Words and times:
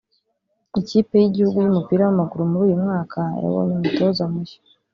Ikipe 0.79 1.13
y’igihugu 1.17 1.57
y’umupira 1.59 2.01
w’amaguru 2.03 2.43
muri 2.51 2.63
uyu 2.67 2.77
mwaka 2.83 3.19
yabonye 3.41 3.73
umutoza 3.75 4.23
mushya 4.31 4.59